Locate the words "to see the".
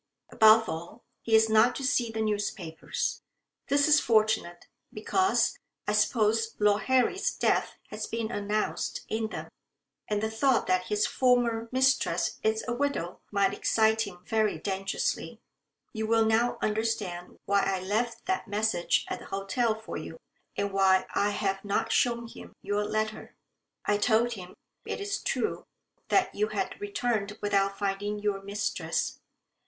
1.75-2.23